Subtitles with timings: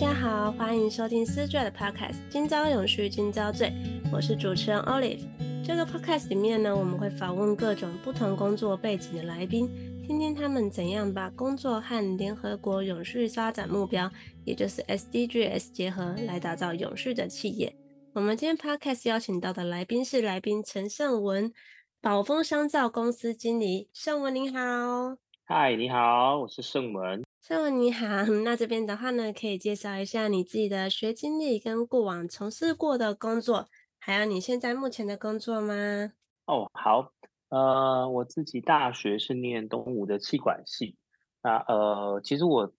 [0.00, 3.66] 大家好，欢迎收听思缀的 Podcast《今朝永续，今朝醉》，
[4.12, 5.26] 我是主持人 Olive。
[5.66, 9.68] 这个 Podcast 里面呢，我们会访问各种不同工作背景的来宾，
[10.06, 14.08] 听听他们怎样把工作和联合国永续发展目标，
[14.44, 17.74] 也就是 SDGs 结合，来打造永续的企业。
[18.12, 21.52] 我们今天 Podcast 邀请到的来宾是来宾陈胜文，
[22.00, 23.88] 宝丰香皂公司经理。
[23.92, 27.24] 胜文你好，嗨，你好，我是胜文。
[27.48, 28.04] 胜文你好，
[28.44, 36.12] 那这边的话呢，可以介绍一下你自己的学经历跟过往从事过的工作，还有你现在目前的工作吗？
[36.44, 37.14] 哦，好，
[37.48, 40.98] 呃，我自己大学是念东吴的气管系，
[41.42, 42.70] 那呃，其实我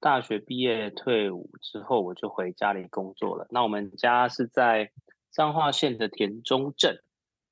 [0.00, 3.46] 大学毕业退伍之后，我就回家里工作了。
[3.48, 4.92] 那我们家是在
[5.32, 6.98] 彰化县的田中镇，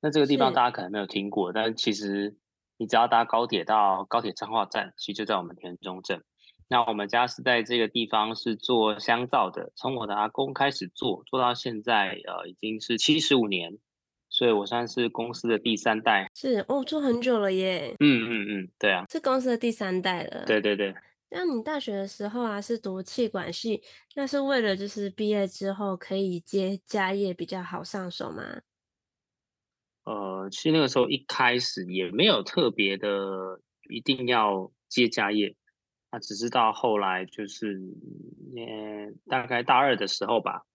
[0.01, 2.37] 那这个地方大家可能没有听过，是但其实
[2.77, 6.23] 你只要搭高铁到高铁彰化站，其实就在我们田中镇。
[6.71, 13.79] 那我们家是在这个地方是做香皂的，从我的阿公开始做，做到现在，呃，已经是七十五年，
[14.29, 16.29] 所以我算是公司的第三代。
[16.35, 17.95] 是哦，做很久了耶。
[17.99, 20.45] 嗯嗯嗯，对啊，是公司的第三代了。
[20.45, 20.93] 对对对。
[21.31, 23.81] 那你大学的时候啊，是读气管系，
[24.15, 28.61] 那是为了就是毕业之后可以接家业比较好上手吗？
[30.05, 33.59] 呃，其实那个时候一开始也没有特别的
[33.89, 35.55] 一定要接家业。
[36.11, 37.79] 那只是到后来，就是，
[38.55, 40.65] 呃，大概大二的时候吧，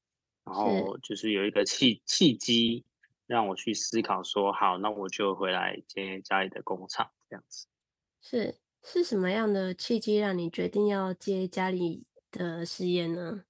[0.44, 2.84] 然后就是有一个契契机，
[3.26, 7.66] 让我去思考说，好，那我就回来接家里的工厂，这样子。
[8.22, 13.42] 是是什么样的契机让你决定要接家里的事业呢？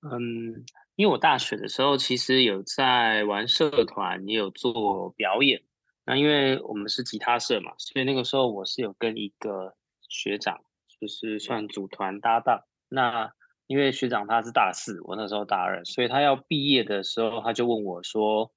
[0.00, 0.64] 嗯，
[0.96, 5.62] 因为我大学的时候其实有在玩社团，也有做表演。
[6.06, 9.76] 那因为我们是吉他社嘛，所以那个时候我是有跟一个。
[10.10, 10.60] 学长
[11.00, 13.32] 就是算组团搭档，那
[13.66, 18.52] 因为学长他是大四，我那时候大二，所以他要毕业的时候，他就问我说，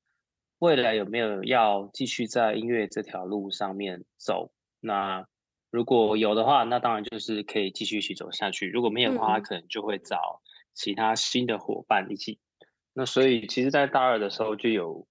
[0.57, 4.51] 未来有没有要继续在音乐这条路上面走？
[4.79, 5.25] 那
[5.69, 10.41] 如果有的话，那当然就是可以继续一起走下去；如果没有的话，他可能就会找
[10.73, 12.33] 其他新的伙伴一起。
[12.33, 15.07] 嗯、那所以其实，在大二的时候就有，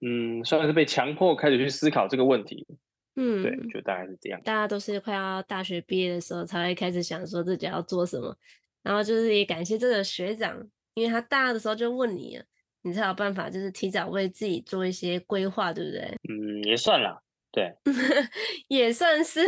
[0.00, 2.66] 嗯，算是被强迫开始去思考这个问题。
[3.16, 4.40] 嗯，对，就大概是这样。
[4.44, 8.36] 大家都是快要大学毕业的时候才会开始想说自己要做什么，
[8.82, 12.44] 然后就是也感谢这个学长，因为他大二的时候就问你了，
[12.82, 16.14] 你才有办法就是提早为自己做一些规划，对不对？
[16.28, 17.74] 嗯，也算啦，对，
[18.68, 19.40] 也算是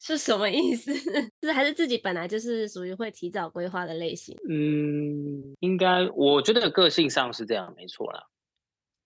[0.00, 0.92] 是什么意思？
[1.42, 4.34] 是还是自己本来就是属于会提早规划的类型？
[4.48, 8.24] 嗯，应该我觉得个性上是这样，没错啦。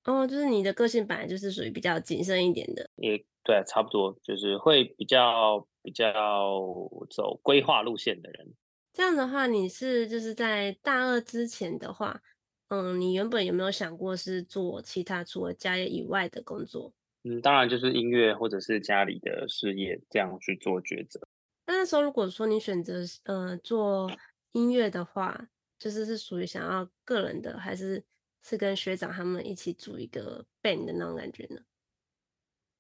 [0.09, 3.25] 哦，就是你的个性本来就是属于比较谨慎一点的，也。
[3.45, 6.61] 对，差不多就是会比较比较
[7.09, 8.47] 走规划路线的人。
[8.93, 12.21] 这样的话，你是就是在大二之前的话，
[12.69, 16.93] 嗯，你原本有没有想过是做其他除了家业以外的工作？
[17.25, 21.19] 嗯，当然就是音乐或者是家里的事业这样去做抉择。
[21.67, 24.11] 那那时候如果说你选择呃做
[24.53, 25.49] 音乐的话，
[25.79, 28.05] 就是是属于想要个人的，还是
[28.43, 31.61] 是跟学长他们一起组一个 band 的那种感觉呢？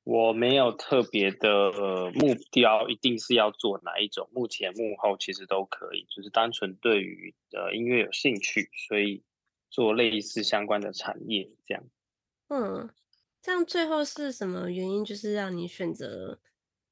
[0.04, 4.26] 我没有特别的呃目标，一定是要做哪一种。
[4.32, 9.22] 目前幕后其实都可以，就是单纯对于呃音乐有兴趣，所以
[9.69, 11.84] 做类似相关的产业这样。
[12.48, 12.88] 嗯，
[13.42, 16.40] 这样最后是什么原因，就是让你选择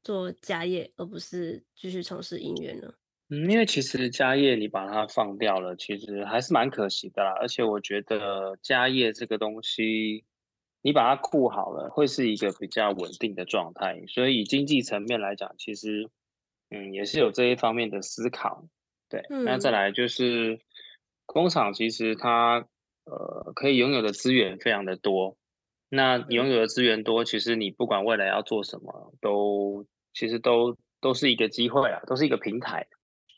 [0.03, 2.93] 做家业，而不是继续从事音乐呢？
[3.29, 7.33] 嗯，因为其实家业你把它放掉了，其实还是蛮可惜的啦。
[7.41, 10.25] 而且我觉得家业这个东西。
[10.83, 14.05] 你把它顾好了，会是一个比较稳定的状态。
[14.07, 16.09] 所以以经济层面来讲，其实
[16.71, 18.69] 嗯也是有这一方面的思考。
[19.09, 20.61] 对，嗯、那再来就是
[21.25, 22.69] 工厂，其实它
[23.05, 25.37] 呃可以拥有的资源非常的多。
[25.89, 29.85] 那你拥有的资源多，其实你不管未来要做什么，都
[30.15, 32.87] 其实都都是一个机会啊，都是一个平台。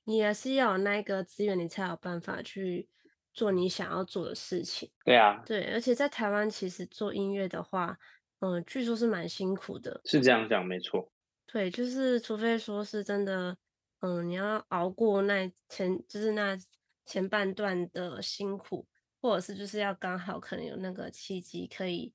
[0.09, 2.89] 你也是要有那个资源，你才有办法去。
[3.35, 7.97] 做你想要做的事情，对啊，对，而且在台湾其实做音乐的话，
[8.41, 11.13] 嗯、呃，据说是蛮辛苦的，是这样讲没错。
[11.47, 13.57] 对，就是除非说是真的，
[14.01, 16.59] 嗯、呃，你要熬过那前，就是那
[17.07, 18.89] 前半段的辛苦，
[19.21, 22.13] 或者是就是要刚好可能有那个契机，可以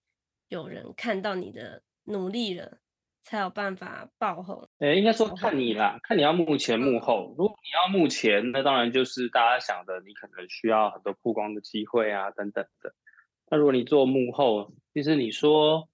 [0.50, 2.80] 有人看到你的努力了，
[3.24, 4.70] 才有办法爆红。
[4.80, 7.34] 哎、欸，应该说看你啦，看你要幕前幕后。
[7.38, 12.94] 如果你要幕前，那当然就是大家想的，你可能需要很多曝光的机会啊，等等的。
[13.50, 15.88] 那如果你做幕后，其实你说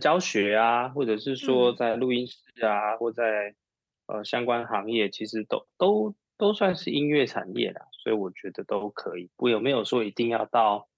[0.00, 3.54] 教学啊，或者是说在录音室啊，嗯、或在
[4.06, 9.30] 呃相关行业，其实都都都算是音乐产业啦，所以我觉得都可以。
[9.36, 10.88] 我有没有说一定要到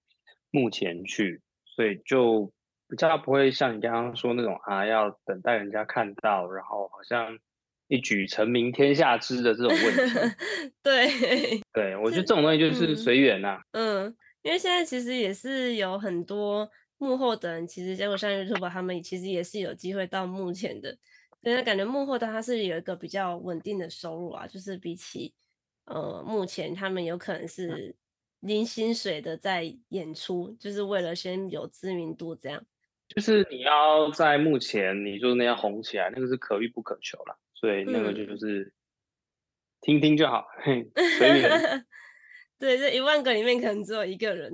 [0.50, 1.43] 幕前去？
[1.65, 2.53] 所以就
[2.88, 7.38] 比较不会像你刚刚说那种啊，要等待人家看到，然后好像
[7.88, 10.36] 一举成名天下知的这种问题。
[10.82, 13.60] 对，对我觉得这种东西就是随缘呐。
[13.72, 14.16] 嗯。
[14.44, 20.94] 因为现在其实也是有很多幕后的人，其实结果像 YouTube 他们其实也是有机会到目前的，
[21.42, 25.32] 所以感觉幕后的他是有一个比较稳定的收入啊，就是比起
[25.87, 27.96] 呃目前他们有可能是
[28.40, 32.62] 零薪水的在演出，就是为了先有知名度这样。
[33.08, 38.72] 就是你要在目前，你就那样红起来，那个是可遇不可求啦，所以那个就就是
[39.80, 41.86] 听听就好，嘿， 随缘。
[42.58, 44.50] 对，这一万个里面可能只有一个人。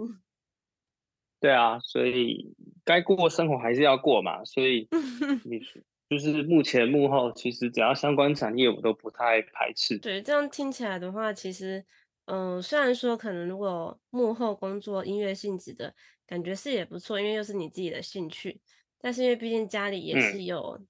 [1.39, 2.55] 对啊，所以
[2.85, 4.45] 该过生活还是要过嘛。
[4.45, 4.89] 所以
[5.45, 5.61] 你
[6.09, 9.97] 就是目前幕后，其实只要相关产业，我都不太排斥。
[9.99, 11.85] 对，这样听起来的话，其实，
[12.25, 15.95] 嗯、呃，虽然说可能如果幕后工作音乐性质的
[16.31, 18.61] 感觉是也不错，因为又是你自己的兴趣，
[19.01, 20.87] 但是因为毕竟家里也是有，嗯、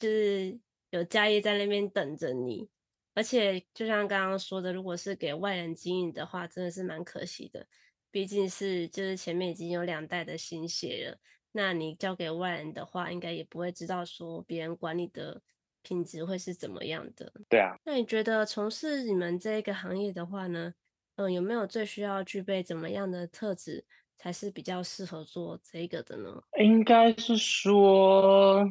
[0.00, 0.58] 就是
[0.90, 2.68] 有家业在那边等着你。
[3.14, 7.64] 而且，就像刚刚说的，如果是给外人经营的话，真的是蛮可惜的。
[8.10, 11.18] 毕竟是就是前面已经有两代的心血了，
[11.52, 15.40] 那你交给外人的话，应该也不会知道说别人管理的
[15.82, 17.32] 品质会是怎么样的。
[17.48, 17.76] 对啊。
[17.84, 20.74] 那你觉得从事你们这一个行业的话呢，
[21.14, 23.84] 嗯，有没有最需要具备怎么样的特质
[24.20, 26.42] 才是比较适合做这个的呢？
[26.58, 28.70] 应该是说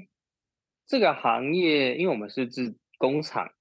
[0.86, 3.52] 这个行业，因为我们是制工厂。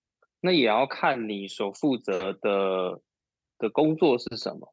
[0.40, 3.00] 那也要看你所负责的
[3.58, 4.72] 的工作是什么，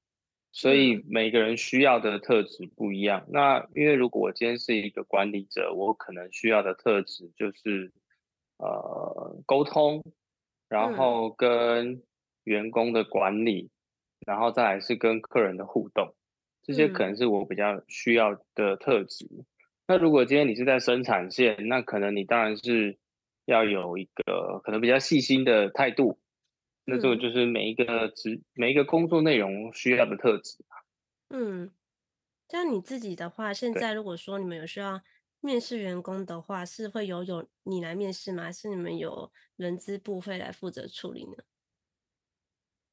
[0.51, 3.25] 所以每个人需要的特质不一样。
[3.29, 7.91] 那因为如果我今天是一个管理者，我可能需要的特质就是
[8.57, 10.03] 呃沟通，
[10.69, 12.03] 然后跟
[12.43, 13.71] 员工的管理，
[14.27, 16.13] 然后再来是跟客人的互动，
[16.65, 19.29] 这些可能是我比较需要的特质。
[19.87, 22.97] 那如果今天你是在生产线，那可能你当然是。
[23.47, 26.19] 要有一个可能比较细心的态度，
[26.83, 30.65] 那这个就是每一个职、嗯、每一个工作内容需要的特质。
[31.29, 31.69] 嗯，
[32.49, 34.99] 像你自己的话，现在如果说你们有需要
[35.41, 38.45] 面试员工的话，是会有有你来面试吗？
[38.45, 41.43] 还是你们有人资部会来负责处理呢？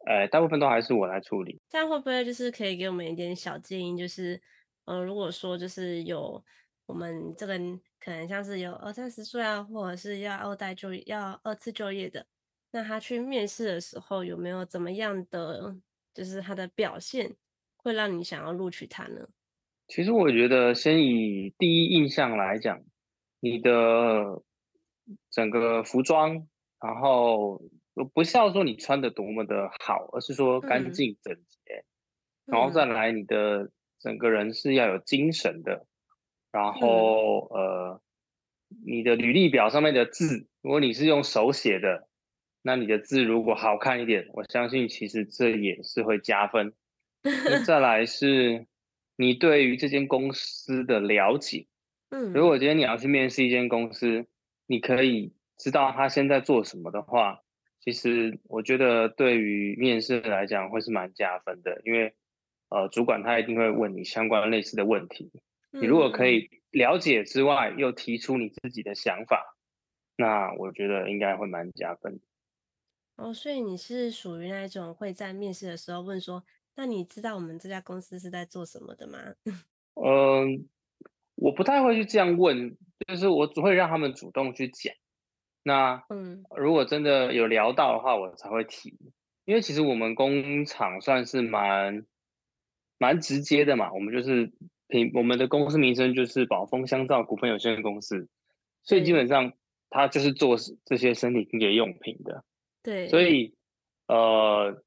[0.07, 1.61] 呃，大部分都还是我来处理。
[1.69, 3.97] 这样会不会就是可以给我们一点小建议？
[3.97, 4.41] 就是
[4.85, 6.45] 呃，如果说就是有。
[6.85, 7.57] 我们这个
[8.01, 12.27] 可能像是有二三十岁啊，或者是要二代就业要二次就业的，
[12.73, 15.77] 那他去面试的时候有没有怎么样的，
[16.13, 17.37] 就是他的表现
[17.77, 19.27] 会让你想要录取他呢？
[19.87, 22.83] 其实我觉得，先以第一印象来讲，
[23.41, 24.43] 你的
[25.31, 26.49] 整个服装，
[26.81, 27.63] 然后
[28.15, 31.85] 不是要说你穿的多么的好，而是说干净整洁，
[32.47, 35.87] 嗯、然后再来你的整个人是要有精神的。
[36.51, 38.03] 然后，嗯、呃，
[38.85, 42.09] 你的履历表上面的字，如果你是用手写的，
[42.61, 46.75] 那你的字如果好看一点，我相信其实这也是会加分。
[47.65, 48.67] 再来是，
[49.17, 51.67] 你对于这间公司的了解，
[52.11, 54.27] 嗯，如果今天你要去面试一间公司，
[54.67, 57.42] 你可以知道他现在做什么的话，
[57.85, 62.15] 其实我觉得对于面试来讲会是蛮加分的，因为，
[62.69, 65.33] 呃，主管他一定会问你相关类似的问题。
[65.73, 69.57] 你如果可以了解之外，又提出你自己的想法，
[70.17, 72.21] 那我觉得应该会蛮加分。
[73.17, 76.45] 哦，所以你是属于那一种会在面试的时候问说
[76.77, 79.19] ：“那你知道我们这家公司是在做什么的吗？”
[79.95, 80.69] 嗯，
[81.35, 82.77] 我不太会去这样问，
[83.09, 84.95] 就是我只会让他们主动去讲。
[85.63, 88.99] 那嗯，如果真的有聊到的话，我才会提。
[89.45, 92.07] 因为其实我们工厂算是蛮
[92.99, 94.53] 蛮直接的嘛，我们就是
[94.87, 95.11] 平。
[95.15, 98.29] 我们的公司名称就是宝丰香皂股份有限公司，
[98.85, 99.53] 所以基本上
[99.91, 102.45] 它就是做这些身体清洁用品的。
[102.85, 103.55] 对，所以
[104.07, 104.83] 呃，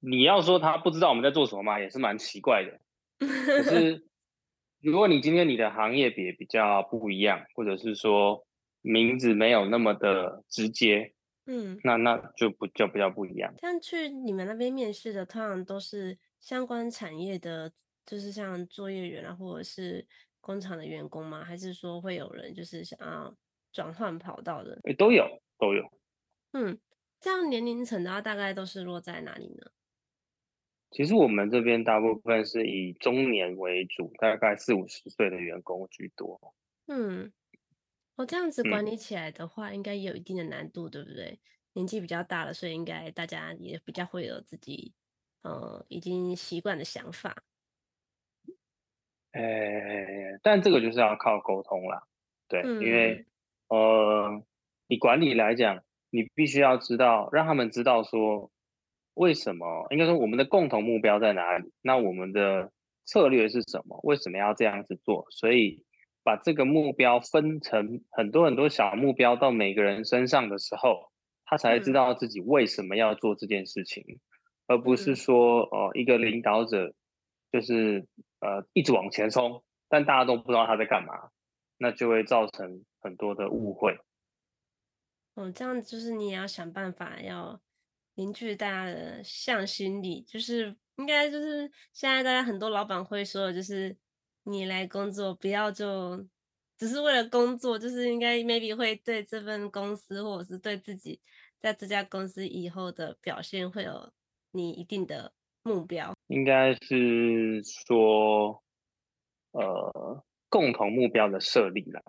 [0.00, 2.80] 你要说他不知道我们在做什么嘛，也是蛮奇怪的。
[3.18, 4.04] 可是
[4.80, 8.46] 如果你今天你的行业别比较不一样，或者是说
[8.82, 11.14] 名字没有那么的直接，
[11.46, 13.54] 嗯，那那就不就比较不一样。
[13.60, 17.72] 像去你们那边面试的，通常都是相关产业的，
[18.06, 20.06] 就是像作业员啊，或者是
[20.40, 21.44] 工厂的员工吗？
[21.44, 23.34] 还是说会有人就是想要
[23.72, 24.78] 转换跑道的？
[24.84, 25.26] 诶，都有
[25.58, 25.82] 都有。
[26.52, 26.78] 嗯，
[27.20, 29.70] 这样年龄层的话，大概都是落在哪里呢？
[30.90, 36.54] 其实我们这边大部分是以中年为主，大概四五十岁的员工居多。
[36.86, 37.32] 嗯。
[38.18, 41.38] 哦，这样子管理起来的话，应该也有一定的难度，嗯、对不对？
[41.74, 44.92] 年纪比较大了，所以应该大家也比较会有自己
[45.42, 47.44] 呃已经习惯的想法。
[49.30, 49.40] 呃，
[50.42, 52.02] 但这个就是要靠沟通啦，
[52.48, 53.24] 对，嗯、因为
[53.68, 54.42] 呃，
[54.88, 58.50] 你管理来讲，你必须要知道，让他们知道说
[59.14, 62.72] 为什么，应该说我们的共同目标在哪里，那我们的
[63.04, 64.00] 策略是什么？
[64.02, 65.24] 为什么要这样子做？
[65.30, 65.84] 所以。
[66.28, 71.10] 把这个目标分成很多很多小目标到每个人身上的时候，
[71.46, 74.20] 他才知道自己为什么要做这件事情，嗯、
[74.66, 76.92] 而不是说哦、呃，一个领导者
[77.50, 78.06] 就是
[78.40, 81.30] 呃一直往前冲，但大家都不知道他在干嘛，
[81.78, 83.98] 那就会造成很多的误会。
[85.32, 87.58] 哦，这样就是你也要想办法要
[88.16, 93.96] 凝聚大家的向心力，就是应该就是现在大家很多老板会说的就是。
[94.50, 96.26] 你来工作，不要就
[96.78, 101.20] 只是为了工作，就是应该 maybe 会对这份公司或者是对自己
[101.60, 104.10] 在这家公司以后的表现会有
[104.50, 106.14] 你一定的目标。
[106.28, 108.62] 应该是说，
[109.50, 112.00] 呃，共同目标的设立啦，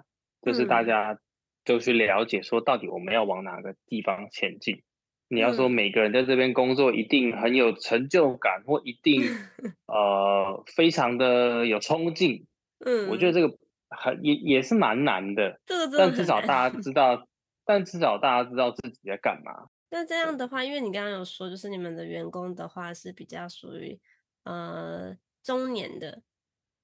[0.42, 1.20] 就是大家
[1.66, 4.82] 就去了解说，到底我们要往哪个地方前进。
[5.30, 9.24] 你要说每个人在这边工作一定很有成就感，或一定
[9.88, 12.46] 呃非常的有冲劲，
[12.80, 13.32] 嗯，我觉得。
[13.32, 13.58] 这个
[13.92, 15.60] 很也也是蛮难的，
[15.98, 16.92] 但至少大家知。
[16.94, 17.28] 道，
[17.66, 19.68] 但至少大家知道自己在干嘛。
[19.90, 24.00] 那这样的话，因为你刚刚有说，就是你们的员工的话是比较属于
[24.44, 26.22] 呃中年的，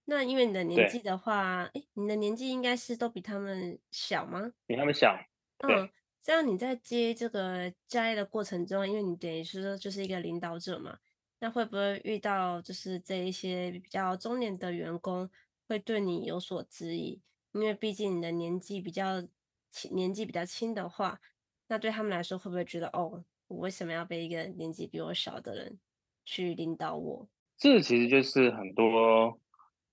[0.05, 4.51] 那因为你的年纪的话，哎，你的年纪应该是都比他们小吗？
[4.65, 5.15] 比他们小，
[5.59, 5.87] 嗯
[6.25, 10.97] 这样你在接这个家业的过程中，因为你等于是说就是一个领导者嘛，
[11.39, 15.29] 那会不会遇到就是这一些比较中年的员工
[15.67, 17.21] 会对你有所质疑？
[17.51, 19.21] 因为毕竟你的年纪比较
[19.69, 21.21] 轻，年纪比较轻的话，
[21.67, 25.77] 那对他们来说会不会觉得哦，我为什么要被一个年纪比我小的人
[26.25, 27.27] 去领导我？
[27.55, 29.39] 这其实就是很多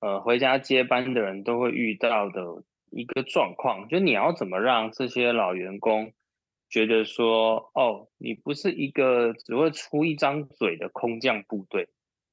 [0.00, 6.14] 呃回家接班的人都会遇到的一个状况，就你要怎么让这些老员工。
[6.72, 11.90] 觉得说哦，你不是一个只会出一张嘴的空降部队，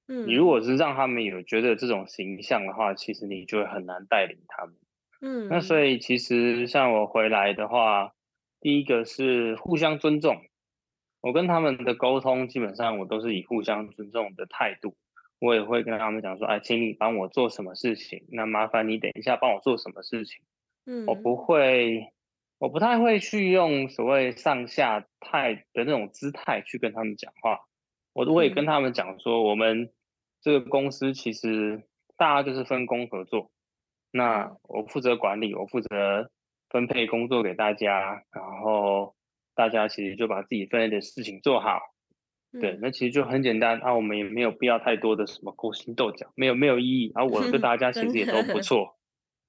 [0.08, 4.76] 嗯，你如果是让他们有觉得这种形象的话，其实你就会很难带领他们，
[5.20, 8.14] 嗯，那所以其实像我回来的话，
[8.62, 10.38] 第一个是互相尊重，
[11.20, 14.96] 我跟他们的沟通基本上我都是以互相尊重的态度，
[15.42, 20.42] 我也会跟他们讲说，哎，请你帮我做什么事情，那麻烦你等一下帮我做什么事情，
[20.86, 22.14] 嗯，我不会。
[22.60, 27.62] 我不太会去用所谓上下态的那种姿态去跟他们讲话，
[28.12, 29.90] 我都会跟他们讲说，我们
[30.42, 31.84] 这个公司其实
[32.18, 33.50] 大家就是分工合作，
[34.12, 36.30] 那我负责管理，我负责
[36.70, 39.16] 分配工作给大家，然后
[39.56, 41.80] 大家其实就把自己分内的事情做好，
[42.60, 48.98] 对，那其实就很简单，啊，我们也没有必要太多的什么勾心斗角，没有没有意义，然后我对大家其实也都不 错，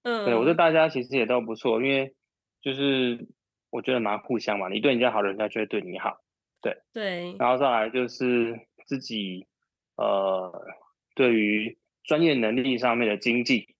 [0.05, 0.45] 嗯，对我。
[0.45, 2.14] 对大家其实也都不错，因为。
[2.62, 3.26] 就是
[3.71, 6.21] 我觉得蛮互相嘛，你对人家好，人家就会对你好，
[6.61, 7.37] 对对。
[7.38, 9.47] 然后再来就是自己
[9.97, 10.52] 呃，
[11.14, 13.76] 对于专业能力上面的经济，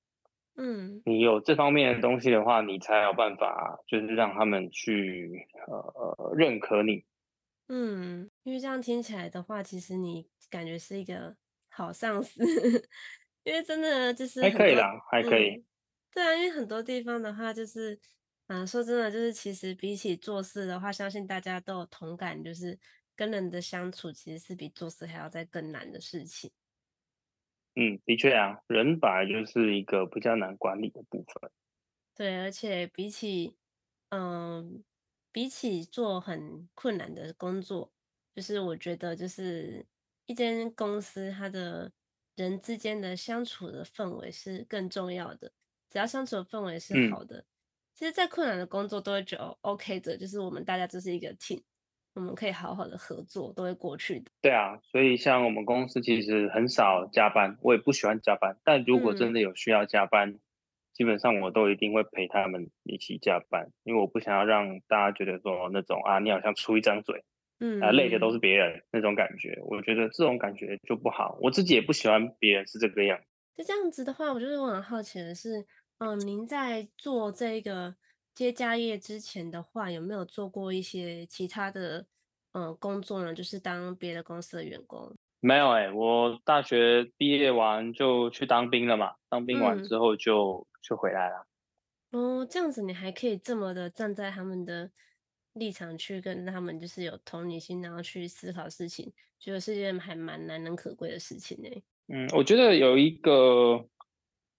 [0.57, 7.05] 嗯，你有这方面的东西的话，你才有办法就是让他们去呃认可你。
[7.69, 11.37] 嗯，因为这样听起来的话，其实你感觉是一个
[11.69, 12.43] 好上司，
[13.45, 15.51] 因为真的就是还可以啦，还可以。
[15.51, 15.65] 嗯，
[16.15, 18.01] 对啊，因为很多地方的话就是。
[18.51, 22.77] 嗯，说真的，就是其实比起做事的话，相信大家都有同感，就是
[23.15, 26.51] 跟人的相处其实是比做事还要再更难的事情。
[27.77, 31.51] 嗯，的确啊，人本来就是一个比较难管理的部分。
[32.17, 33.57] 对，而且比起
[34.09, 34.85] 嗯，
[35.31, 37.93] 比起做很困难的工作，
[38.35, 39.87] 就是我觉得就是
[40.27, 41.93] 一间公司它的
[42.35, 45.53] 人之间的相处的氛围是更重要的。
[45.89, 47.39] 只要相处的氛围是好的。
[47.39, 47.50] 嗯
[48.01, 51.61] 其实，再困难的工作都会觉得 OK 的，就是我们大家就是一个 team，
[52.15, 54.31] 我们可以好好的合作，都会过去的。
[54.41, 58.57] 对啊，所以像我们公司其实很少加班，我也不喜欢加班。
[58.65, 60.41] 但如果真的有需要加班，嗯、
[60.95, 67.23] 基本上我都一定会陪他们一起加班，因为我不想要让大家觉得说那种啊，你好像出一张嘴，
[67.59, 69.59] 嗯，啊，累的都是别人那种感觉。
[69.67, 73.21] 我觉得这种感觉就不好，我自己也不喜欢别人是这个样。
[73.55, 75.63] 就这样子的话，我就是我很好奇的是，
[76.01, 77.95] 嗯，您在做这个
[78.35, 82.07] 接家业之前的话，有没有做过一些其他的
[82.53, 83.35] 嗯工作呢？
[83.35, 85.15] 就是当别的公司的员工。
[85.41, 91.47] 没有哎、欸，我大学毕业完就去当兵了嘛，当兵完之后就、嗯、就回来了。
[92.13, 94.91] 哦，这样子你还可以这么的站在他们的
[95.53, 101.69] 立场去跟他们，就是有同理心，然后去思考事情，觉得是件还蛮难能可贵的事情呢。
[102.09, 103.85] 嗯，我觉得有一个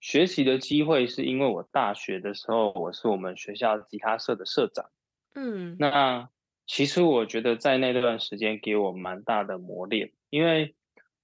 [0.01, 4.89] 学习的机会，是因为我大学的时候我是我们学校吉他社的社长。
[5.35, 6.27] 嗯，那
[6.65, 10.11] 其实我觉得在那段时间给我蛮大的磨练。
[10.31, 10.75] 因为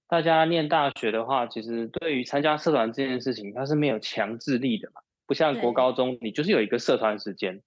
[0.07, 7.61] 大家念大学的话，其实对于参加社团这件事情，它是没有强制力的嘛，不像国高中，你就是有一个社团时间。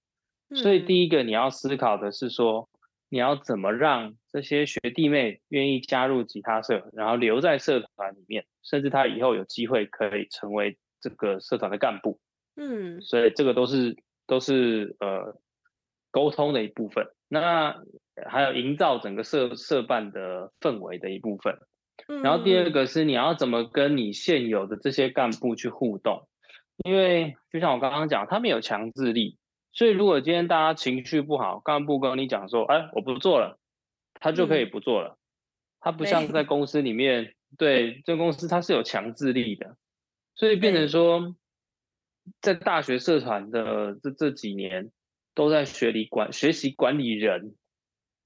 [0.55, 2.69] 所以第一个你要思考的是说，
[3.09, 12.19] 你要怎么让这些学弟妹愿意加入吉他社，然后留在社团里面，甚至他以后有机会可以成为这个社团的干部。
[12.55, 15.39] 嗯，所以这个都是都是呃
[16.11, 17.07] 沟通的一部分。
[17.27, 17.81] 那
[18.29, 21.57] 还有营造整个社社办的氛围的一部分，
[22.21, 26.27] 然后第二个是你要怎么跟你现有的这些干部去互动，
[26.83, 29.37] 因为就像我刚刚讲，他们有强制力，
[29.71, 33.57] 所以如果今天大家情绪不好，干部跟你讲说，哎，我不做了，
[34.15, 35.17] 他就可以不做了，
[35.79, 39.77] 他不像在公司里面，对，这个公司他是有强制力的，
[40.35, 41.35] 所以变成说，
[42.41, 44.91] 在大学社团的这这几年。
[45.33, 47.55] 都在学理管学习管理人，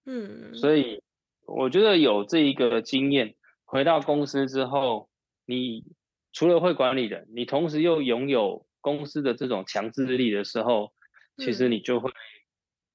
[0.06, 1.04] 嗯，所以
[1.46, 5.08] 我觉得有这一个经验，回到公司之后，
[5.46, 5.86] 你
[6.34, 10.94] 除了会管理人，你同时又拥有公司的这种强制力的时候，
[11.38, 12.12] 其实你就会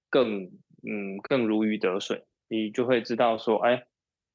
[0.09, 0.47] 更
[0.83, 3.87] 嗯更如鱼得水，你就会知道说，哎，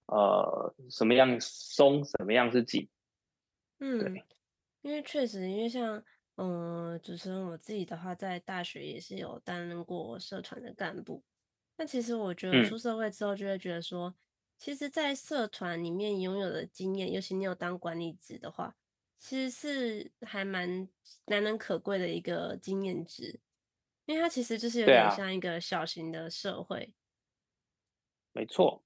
[0.05, 2.87] 呃，什么样松，什么样是紧，
[3.79, 4.23] 嗯，对，
[4.85, 6.03] 因为确实，因为像。
[6.37, 11.23] 嗯，主持人我自己的话，在大学也是有担任过社团的干部。
[11.77, 14.15] 那其实我觉得出社会之后，就会觉得说，嗯、
[14.57, 18.75] 其实，在社团里面拥有的经验，尤其你有当管理职的话，
[19.17, 20.89] 其实是还蛮
[21.27, 23.39] 难能可贵的一个经验值，
[24.05, 26.93] 因为它其实就是有点像一个小型的社会。
[28.33, 28.83] 没错。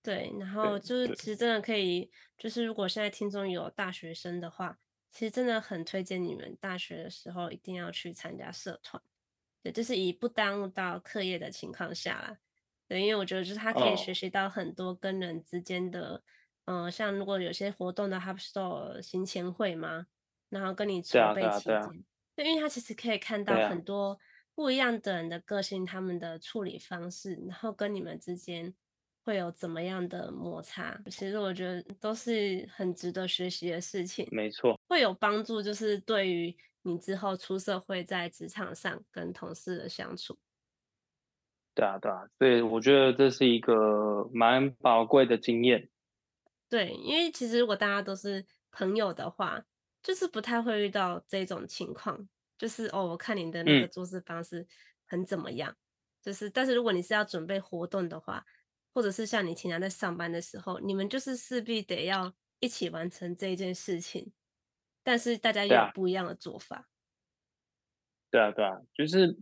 [0.00, 4.78] 对，然后就是其实真的可以，就是如果现在听众有大学生的话。
[5.14, 9.00] 其实真的很推荐你们大学的时候一定要去参加社团，
[9.62, 12.36] 对，就是以不耽误到课业的情况下啦。
[12.88, 16.20] 对，因为我觉得就是他可以学习到很多跟人之间的，
[16.64, 16.84] 嗯、oh.
[16.86, 20.06] 呃，像如果有些活动的 Hapstore 行前会嘛，
[20.48, 21.92] 然后跟你筹备期间，对，啊对，啊
[22.34, 24.18] 对，因为他其实可以看到很多
[24.52, 28.74] 不一样的人的个性，他们的处理方式，然后跟你们之间。
[29.24, 31.00] 会有怎么样的摩擦？
[31.06, 34.28] 其实我觉得都是很值得学习的事情。
[34.30, 40.36] 没错，会有帮助，就是对于你之后出社会，在职场上跟同事的相处。
[41.74, 45.88] 对啊，对啊，所以我觉得这是一个蛮宝贵的经验。
[46.68, 49.64] 对，因为其实如果大家都是朋友的话，
[50.02, 52.28] 就是不太会遇到这种情况。
[52.58, 54.66] 就是哦，我看你的那个做事方式
[55.06, 55.76] 很怎么样，嗯、
[56.22, 58.44] 就是但是如果你是要准备活动的话。
[58.94, 64.32] 或者是像你平常在上班的时候，你们就是势必得要一起完成这一件事情，
[65.02, 66.88] 但是大家有不一样的做法。
[68.30, 69.36] 对啊，对啊，就是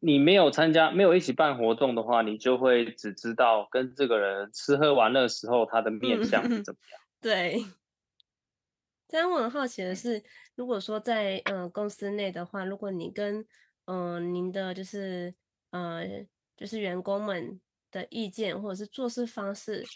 [0.00, 7.00] 你没有参加，没有一起办活动的话，你就会只知道跟这个人吃喝玩乐时候他的面相是怎么样。
[7.20, 7.62] 对。
[9.06, 13.46] 这样我很好奇的是，如果说在呃公司内的话，如果你跟
[13.84, 15.34] 嗯、呃、您的就是
[15.70, 16.02] 呃
[16.56, 17.60] 就是员工们。
[17.92, 19.86] 的意见或者是做事方式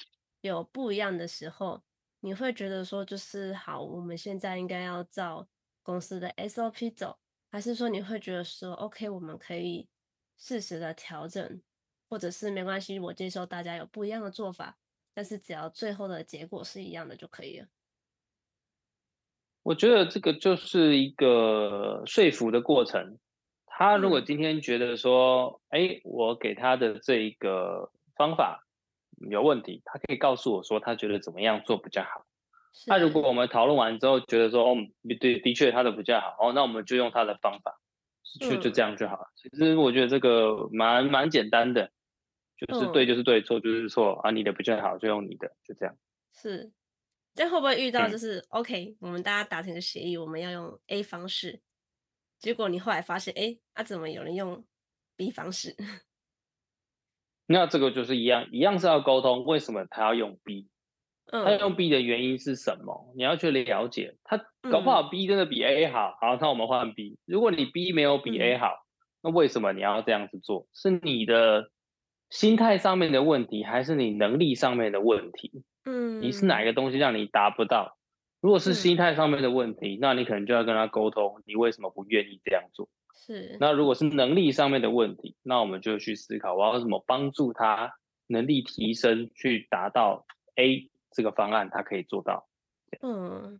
[0.43, 1.83] 有不一样的时候，
[2.21, 5.49] 你会觉得说就是好，我们现在应该要照
[5.83, 7.19] 公司的 SOP 走，
[7.51, 9.89] 还是说你会觉得说 OK，我们可以
[10.37, 11.61] 适时的调整，
[12.09, 14.79] 或者是没关系，我接受大家有不一样的做法，
[15.15, 17.67] 但是只要最后的结果是一样的就可以了。
[19.63, 23.19] 我觉得这个就是一个说服的过程。
[23.79, 28.65] 他如果今天觉得说，哎、嗯，我给他的这一个方法
[29.31, 32.25] 有问题，他可以告诉我说，他觉得怎么样做比较好。
[32.87, 34.77] 那如果我们讨论完之后觉得说，哦，
[35.21, 37.79] 对，的确他的比较好，哦，那我们就用他的方法，
[38.41, 39.27] 就就这样就好了。
[39.37, 41.91] 其实我觉得这个蛮蛮简单的，
[42.57, 45.95] 就是对就是对，错就是错啊，你的比较好就用你的，就这样。
[46.33, 46.73] 是，
[47.35, 51.61] 这会不会遇到就是、嗯、OK，我们大家达成个协议，我们要用 A 方式。
[52.39, 54.65] 结果你后来发现，哎，啊，怎么有人用
[55.17, 55.75] B 方式？
[57.49, 60.69] 那这个就是一样，一样是要沟通，为什么他要用 B？
[61.29, 63.09] 他用 B 的原因是什么？
[63.09, 64.39] 嗯、你要去了解，他
[64.71, 67.19] 搞不好 B 真的比 A 好，好，那我们换 B。
[67.25, 68.77] 如果你 B 没有比 A 好，嗯、
[69.23, 70.69] 那为什么你要这样子做？
[70.73, 71.71] 是你的
[72.31, 75.65] 心态上面的问题，还是你能力上面的问题？
[75.85, 77.96] 嗯，你是哪一个东西让你达不到？
[78.47, 82.89] 如果是心态上面的问题，嗯、那你可能就要跟他沟通，你为什么不愿意这样做？
[83.13, 83.57] 是。
[83.59, 87.95] 那如果是能力上面的问题，那我们就去思考，我要怎么帮助他
[88.29, 90.89] 能力提升，去达到 A。
[91.13, 92.47] 这个方案他可以做到，
[93.01, 93.59] 嗯，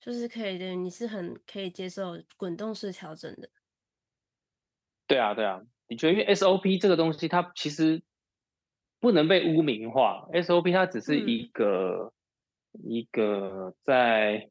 [0.00, 3.50] 就是可以的，你是很可以接受滚动式调整的。
[5.06, 8.02] 对啊，对啊，你觉得，因为 SOP 这个东西它其实
[8.98, 12.12] 不能被污名化，SOP 它只是一个、嗯、
[12.82, 14.50] 一个在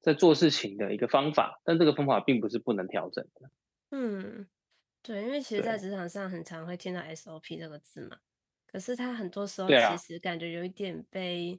[0.00, 3.50] 在做事情的一个方法，但这个方法并不是不能调整的。
[3.90, 4.48] 嗯，
[5.02, 8.18] 对，因为其实，在职场上很常会听到 SOP 这个字嘛。
[8.66, 11.58] 可是他很多时候其实感觉有一点被，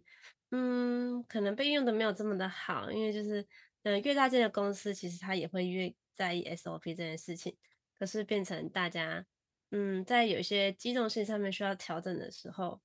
[0.50, 3.42] 啊、嗯，可能被用的没有这么的好，因为就是，
[3.84, 7.58] 嗯、呃，越大件的公司，其实他也会越在意 SOP 这件事情。
[7.98, 9.26] 可是变成大家，
[9.72, 12.82] 嗯，在有一些机动性上面需要调整的时候，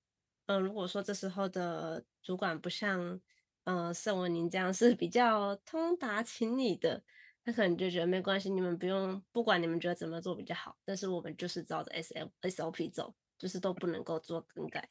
[0.47, 3.21] 嗯、呃，如果说这时候的主管不像，
[3.65, 7.03] 呃，盛文您这样是比较通达情理的，
[7.45, 13.15] 他可能就觉得没关系，你们不用，不管你们觉得怎么做比较好，但是我们就是照着 S L S O P 走。
[13.39, 14.89] 就是都不能够做更改，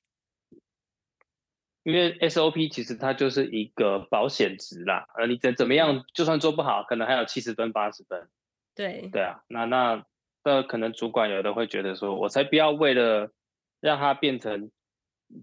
[1.83, 8.27] 因为 SOP 其实它就是一个保险值啦，呃你怎怎么样，就算做不好，可能还有七十分、八十分。
[8.75, 10.05] 对对啊，那那
[10.43, 13.31] 那可能主管有的会觉得说，我才不要为了
[13.79, 14.69] 让它变成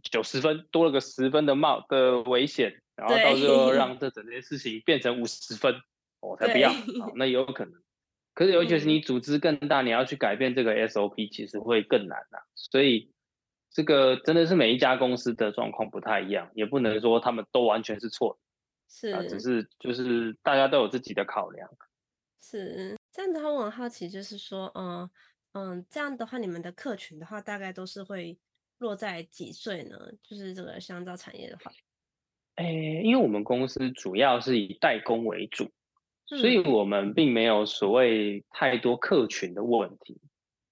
[0.03, 5.75] 九十分，多了个十分的冒的危险，然后到时候让这整件事情变成五十分，
[6.21, 6.71] 我才不要。
[6.71, 7.75] 好， 那有可能。
[8.35, 12.43] 可是，尤其是你组织更大，嗯、你要去改变这个 SOP，其实会更难呐、啊。
[12.55, 13.13] 所以，
[13.71, 18.41] 这个真的是每一家公司的状况不太一样，也不能说他们都完全是错的。
[18.89, 21.69] 是、啊，只是就是大家都有自己的考量。
[22.41, 25.11] 是这样的话，我很好奇，就是说，嗯
[25.53, 28.39] 嗯，这样的话，你们的客群的话，大概都是会
[28.79, 29.97] 落在几岁呢？
[30.23, 31.71] 就是这个香皂产业的话，
[32.57, 32.65] 哎，
[33.05, 35.71] 因为我们公司主要是以代工为主。
[36.31, 40.21] 所以我们并没有所谓太多客群的问题。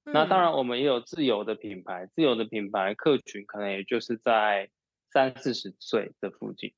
[0.05, 4.69] 嗯、那当然，我们也有自有的品牌，自有的品牌客群可能也就是在
[5.11, 6.75] 三四十岁的附近。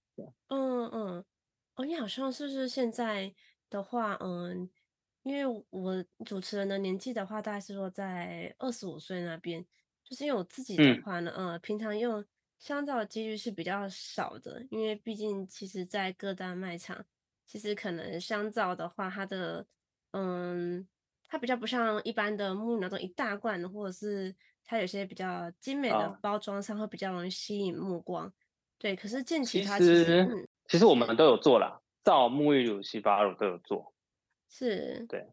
[0.47, 1.25] 嗯嗯，
[1.75, 3.35] 哦，你好像是不是现在
[3.69, 4.71] 的话，嗯，
[5.25, 9.67] 因为我主持人的年纪的话，大概是说在二十五岁那边。
[10.09, 12.25] 就是因为我自己的话呢，嗯，嗯，平常用
[12.59, 17.05] 香皂的几率是比较少的，因为毕竟其实在各大卖场。
[17.45, 19.67] 其实可能香皂的话，它的
[20.13, 20.87] 嗯，
[21.27, 28.27] 它比较不像一般的沐浴那种一大罐的，或者是它有些比较精美的包装上会比较容易吸引目光。
[28.27, 28.33] 哦、
[28.79, 33.95] 对，可是近期它其实其实，嗯、其实我们都有做啦，皂、沐浴乳、洗发乳都有做。
[34.49, 35.27] 是，对。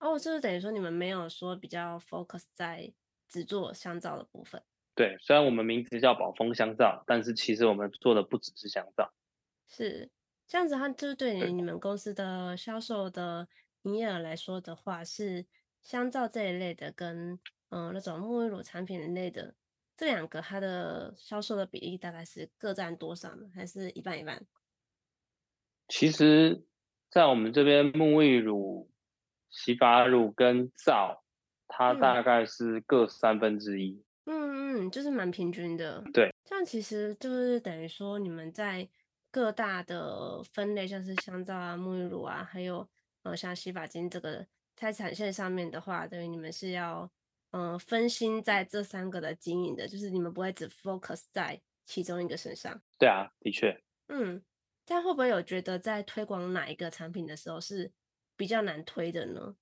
[0.00, 2.92] 哦，就是等于说你们没有说比较 focus 在
[3.30, 4.62] 只做香皂的部分。
[4.94, 9.10] 对，虽然我们名字叫宝丰香皂，但是其实我们做的不只是香皂。
[9.66, 10.10] 是。
[10.46, 13.46] 这样子，它就是对于你们公司的销售的
[13.82, 15.46] 营业额来说的话，是
[15.80, 17.38] 香皂这一类的跟
[17.68, 19.54] 嗯那种沐浴乳产品类的
[19.96, 23.48] 这两个，它的销售的比例大概是各占多少呢？
[23.54, 24.44] 还是一半一半？
[25.86, 26.64] 其实，
[27.08, 28.90] 在我们这边，沐浴乳、
[29.50, 31.19] 洗发乳跟皂，
[31.70, 34.04] 它大概是各三分之一。
[34.26, 36.04] 嗯嗯，就是蛮平均的。
[36.12, 38.86] 对，这样其实就是等于说你们在。
[39.32, 42.84] 各大的分类，像是香皂啊、沐浴乳啊，还有
[43.22, 47.08] 呃像洗发精这个在产线上面的话，等于你们是要
[47.52, 52.82] 嗯、呃、分心在这三个的经营的，就是你们不会只 focus 在其中一个身上。
[52.98, 53.80] 对啊，的确。
[54.08, 54.42] 嗯，
[54.84, 57.92] 这样会不会有觉得在推广哪一个产品的时候是
[58.36, 59.54] 比较难推的呢？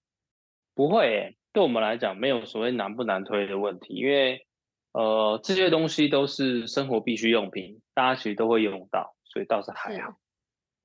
[0.72, 4.46] 不会耶，对我们来讲没有所谓难不难推的问题，因为
[4.92, 9.14] 呃这些东西都是生活必需用品，大家其实都会用到。
[9.30, 10.18] 所以倒是还好。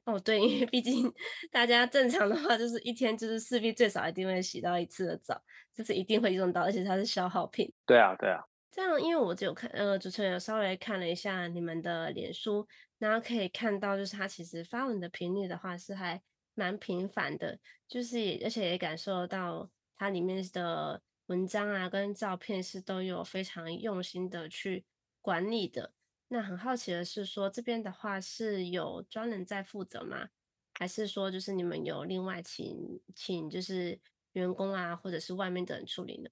[0.04, 1.10] 哦，对，因为毕竟
[1.50, 5.42] 大家正常的话，就是一天就是势必最少一定会洗到一次的澡，
[5.74, 7.72] 就是一定会用到，而且它是消耗品。
[7.86, 8.44] 对啊，对啊。
[8.70, 12.68] 这样，因为我只有看，呃，主持人有稍微看了一下你们的脸书，
[13.00, 16.22] 然后可以看到，就是他其实发文的频率的话是还
[16.54, 19.70] 蛮频繁的，就是也而且也感受到
[20.04, 24.84] 它里面的文章啊跟照片是都有非常用心的去
[25.22, 25.94] 管理的。
[26.28, 30.28] 那很好奇的是说，说这边的话是有专人在负责吗？
[30.74, 33.98] 还是说就是你们有另外请请就是
[34.34, 36.30] 员工啊，或者是外面的人处理呢？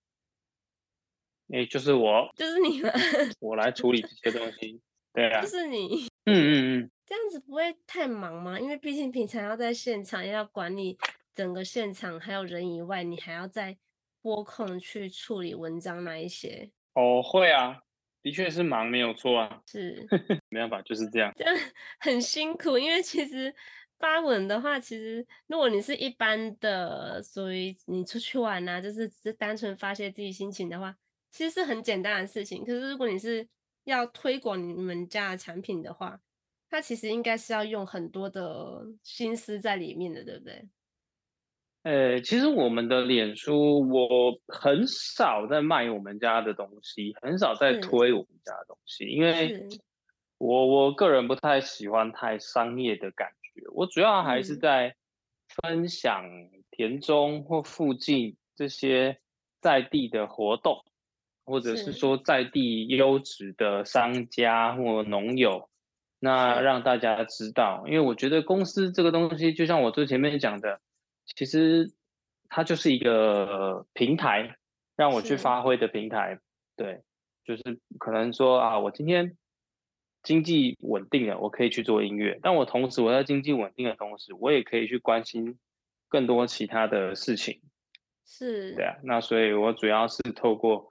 [1.53, 2.91] 哎、欸，就是我， 就是你们，
[3.39, 4.81] 我来处理这些东西。
[5.13, 6.10] 对啊，就是你。
[6.25, 8.60] 嗯嗯嗯，这样子不会太忙吗？
[8.60, 10.97] 因为毕竟平常要在现场要管理
[11.34, 13.78] 整个现场，还有人以外，你还要再
[14.22, 16.72] 拨空去处理文章那一些。
[16.94, 17.82] 哦，会啊，
[18.22, 19.62] 的确是忙，没有错啊。
[19.67, 20.06] 是，
[20.50, 21.34] 没办法，就是这样。
[21.36, 21.56] 这样
[22.00, 23.54] 很辛苦，因为其实
[23.98, 30.96] 发文的话，其实如果你是一般的，所以你出去玩啊，就是只是单纯发泄自己心情的话，
[31.32, 32.65] 其实是很简单的事情。
[32.65, 33.48] 可是如果你是
[33.86, 36.20] 要推广你们家的产品的话，
[36.70, 40.67] 它其实应该是要用很多的心思在里面的，对不对？
[41.84, 49.67] 呃，其实我们的脸书，我很少在卖我们家的东西，很少在推我们家的东西，因为
[50.38, 54.96] 我我个人不太喜欢太商业的感觉，我主要还是在
[55.48, 56.26] 分享
[56.70, 59.20] 田中或附近这些
[59.60, 60.84] 在地的活动。
[61.44, 65.70] 或者是说在地优质的商家或农友，
[66.20, 70.80] 那让大家知道，因为我觉得公司这个东西，就像我最前面讲的，
[71.25, 71.91] 其实
[72.49, 74.57] 它就是一个平台，
[74.95, 76.39] 让我去发挥的平台。
[76.75, 77.03] 对，
[77.43, 79.38] 就是可能说啊，我今天
[80.23, 85.57] 经济稳定了，我可以去做音乐，但我同时我在经济稳定的同时，我也可以去关心
[86.07, 87.62] 更多其他的事情。
[88.25, 90.89] 是，对啊，那所以我主要是透过。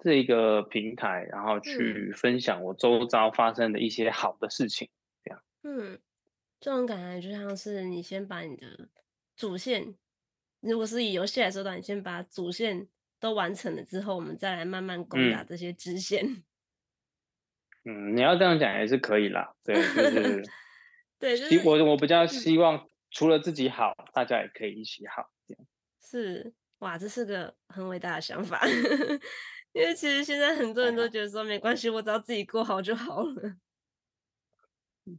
[0.00, 4.88] 这一个平台，然后去分享我周遭发生的一些好的事情，
[5.24, 5.42] 这样。
[5.64, 5.98] 嗯，
[6.60, 8.88] 这种感觉就像是你先把你的
[9.38, 9.94] 主线，
[10.60, 12.88] 如果是以游戏来说的话，你先把主线
[13.20, 16.42] 都完成了之后，我们再来慢慢攻打这些支线。
[17.86, 19.54] 嗯，你要这样讲也是可以啦。
[19.62, 20.42] 对，就 是
[21.20, 25.30] 对，就是我我比较希望除了自己好，大家也可以一起好。
[25.46, 25.64] 这样。
[26.02, 28.60] 是，哇，这是个很伟大的想法。
[29.72, 33.56] 因为其实现在很多人都觉得说没关系，我只要自己过好就好了。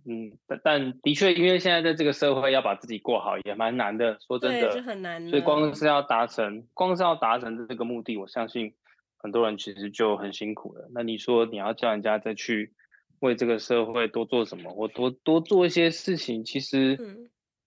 [0.06, 5.28] 嗯，但但的确，因为现在在这个社会要把自己过好也蛮难的，说真的，就很难。
[5.30, 8.74] 所以光是要达成，光是要达成这个目的，我相信
[9.18, 10.90] 很多人其实就很辛苦了。
[10.94, 12.74] 那你说你要叫人家再去
[13.20, 16.98] 为这个社会多做什么，或多多做一些事情，其实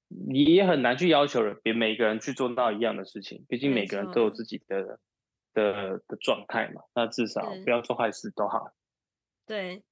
[0.08, 3.44] 你也很难去要求人，别每个人去做到一样的事情。
[3.48, 4.98] 毕竟每个人都有自己的。
[5.54, 8.72] 的的状态嘛，那至少不要做坏事都好。
[9.46, 9.82] 对，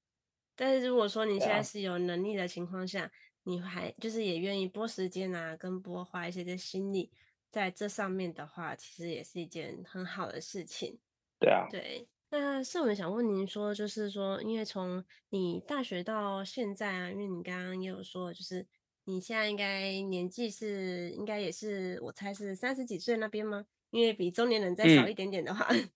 [0.60, 3.10] 但是如果说你现在是有能力的情况下，啊、
[3.44, 7.10] 你还就是也愿意拨时间啊，跟拨花一些的心力
[7.48, 10.98] 在这上面的话，其实也是一件很好的事情。
[11.38, 12.06] 对啊，对。
[12.28, 18.66] 那是我们想问您说，就是说，因为从你大学到现在啊，因为你刚刚也有说，就是
[19.04, 23.64] 你现在应该年纪是应该也是，我猜是三十几岁那边吗？
[23.88, 25.90] 因为比中年人再少一点点的话， 嗯、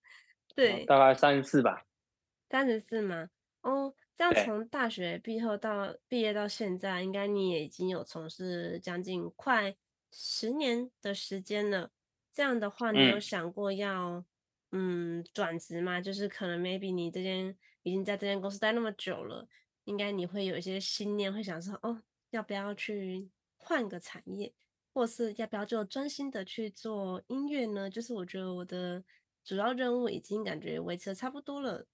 [0.55, 1.85] 对，大概三十四吧。
[2.49, 3.29] 三十四吗？
[3.61, 9.75] 哦，这样从大学毕业到毕业到现在，应该你也已经有从事将近快
[10.11, 11.91] 十年的时间了。
[12.31, 14.23] 这样的话，你有想过要
[14.71, 15.99] 嗯转职吗？
[15.99, 19.47] 就是可能 maybe 你这间已经在这间公司待那么久了，
[19.83, 24.53] 应该你会有一些心念，会想说哦，要不要去换个产业？
[24.93, 27.89] 或是要不要就专心的去做音乐呢？
[27.89, 29.03] 就是我觉得我的
[29.43, 31.85] 主要任务已经感觉维持的差不多了，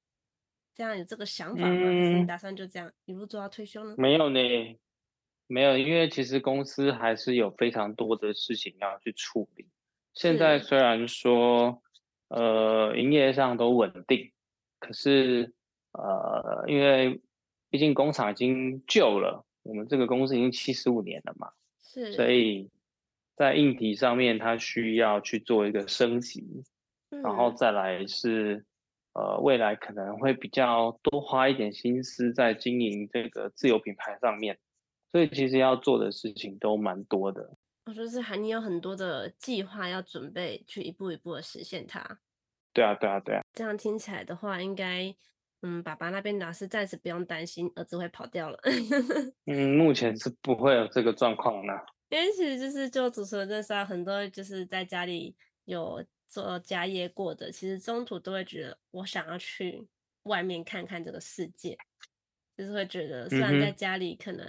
[0.73, 1.89] 这样有这个想法吗？
[1.89, 3.95] 你打算就这样一路做到退休呢？
[3.97, 4.39] 没有呢，
[5.47, 9.67] 没有，因为其实公司还是有非常多的事情要去处理。
[10.13, 11.81] 现在虽然说
[12.29, 14.31] 呃营业上都稳定，
[14.79, 15.53] 可是
[15.91, 17.21] 呃因为
[17.69, 22.69] 毕竟工厂已经旧了，我们这个公司已经七十五年了嘛，是，所以。
[23.37, 26.63] 在硬体上面，它需要去做一个升级，
[27.09, 28.65] 嗯、然后再来是，
[29.13, 34.57] 呃，未来可能会比较多花一点心思在经营这个自有品牌上面，
[35.11, 37.57] 所以其实要做的事情都蛮多的。
[37.85, 42.19] 我说是还你有很多的计划要准备去一步一步的实现它。
[42.73, 43.41] 对啊，对啊，对啊。
[43.53, 45.13] 这样听起来的话，应该，
[45.61, 48.57] 嗯，爸爸那边老师暂时不用担心儿子会跑掉了。
[49.45, 51.73] 嗯，目前是不会有这个状况的。
[52.09, 59.85] 因为其实就是就主持人认识很多就是在家里有做家业过的，其实中途都会觉得我想要去
[60.23, 61.77] 外面看看这个世界，
[62.57, 64.45] 就是会觉得虽然在家里可能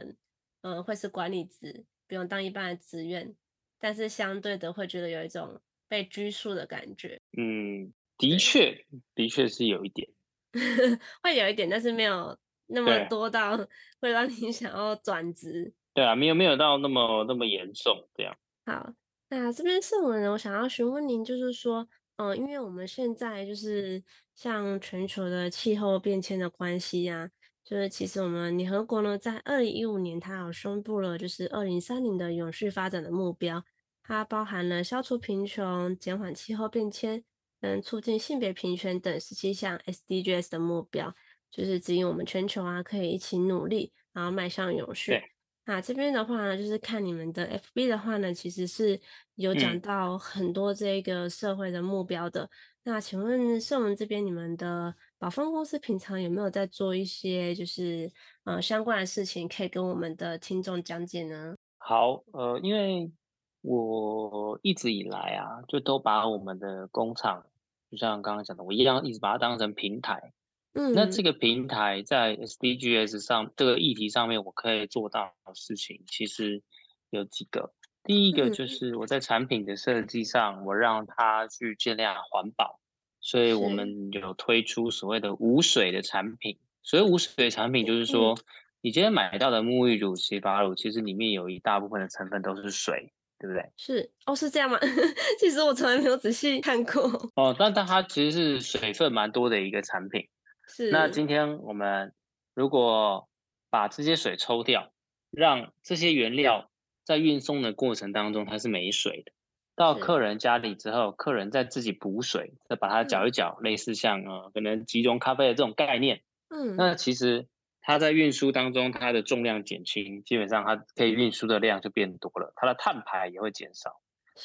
[0.61, 3.35] 嗯、呃、会是管理职，不用当一般的职员，
[3.81, 7.21] 但是相对的会觉得有一种被拘束的感觉。
[7.37, 10.09] 嗯，的确，的确是有一点，
[11.21, 13.57] 会有一点，但是没有那么多到
[14.01, 15.75] 会让你想要转职。
[15.95, 18.39] 对啊，没有没有到那么那么严重这样。
[18.65, 18.95] 好，
[19.35, 27.31] 那这边是我呢，我想要询问您，就是说，嗯、因为我们现在就是像全球的气候变迁的关系啊，
[27.65, 33.65] 就是其实我们联合国呢，在二零一五年，它有宣布了，就是二零三零的永续发展的目标，
[34.03, 37.25] 它包含了消除贫穷、减缓气候变迁、
[37.59, 41.15] 跟促进性别平权等十七项 SDGs 的目标，
[41.51, 45.32] 就是指引我们全球啊，可以一起努力，然后迈向永续。
[45.65, 49.01] 那这边的话呢，就是看你们的 FB 的话呢，其实是
[49.37, 52.43] 有讲到很多这个社会的目标的。
[52.43, 52.51] 嗯、
[52.85, 58.11] 那请问圣文这边，你们的保丰公司平常有没有在做一些就是
[58.43, 61.55] 呃相关的事情，可以跟我们的听众讲解呢？
[61.79, 63.13] 好，呃，因为
[63.61, 67.47] 我一直以来啊，就都把我们的工厂，
[67.89, 70.33] 就像刚刚讲的，我一样一直把它当成平台。
[70.75, 76.63] 嗯，那这个平台在 SDGs 上这个议题上面，我可以做到的事情其实
[77.11, 77.73] 有几个。
[78.05, 82.81] 第一个就是我在产品的设计上，我让它去尽量环保，
[83.21, 86.59] 所以我们有推出所谓的无水的产品。
[86.83, 88.37] 所谓无水的产品，就是说
[88.81, 93.71] 你今天买到的沐浴乳、洗发乳，其实里面有一大部分的成分都是水，对不对？
[93.77, 94.79] 是哦，是这样吗？
[95.39, 97.03] 其实我从来没有仔细看过。
[97.37, 100.27] 哦，但但它其实是水分蛮多的一个产品。
[100.75, 102.15] 是，那今天我们
[102.55, 103.29] 如果
[103.69, 104.91] 把这些水抽掉，
[105.31, 106.71] 让这些原料
[107.05, 109.33] 在运送的过程当中它是没水的，
[109.77, 116.23] 到客人家里之后，客人再自己补水，再把它搅一搅，类似像呃可能集中咖啡的这种概念。
[116.49, 117.49] 嗯，那其实
[117.83, 124.01] 它在运输当中它的重量减轻，基本上它可以运输的量就变多了，它的碳排也会减少。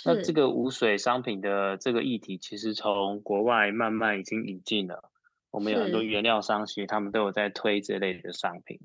[0.06, 5.10] 那这个无水商品的这个议题，其实从国外慢慢已经引进了。
[5.50, 8.80] 我们有很多原料商，其实他们都有在推这类的商品，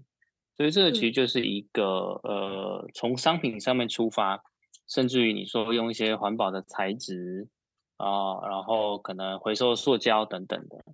[0.56, 4.42] 所以这个其实就是一个、嗯、呃，从商品上面出发，
[4.86, 7.48] 甚至于你说用一些环保的材质
[7.96, 10.84] 啊、呃，然后可能回收塑胶等等的。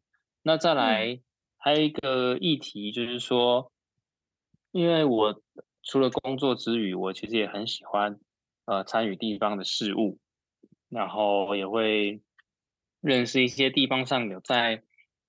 [0.43, 1.21] 那再来、嗯、
[1.59, 3.71] 还有一个议题就是说，
[4.73, 5.41] 因为我
[5.83, 8.19] 除了工作之余，我其实也很喜欢
[8.65, 10.19] 呃参与地方的事务，
[10.89, 12.21] 然后也会
[13.01, 14.83] 认识一些地方上有在。